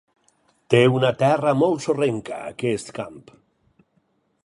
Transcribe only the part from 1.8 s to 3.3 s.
sorrenca, aquest camp.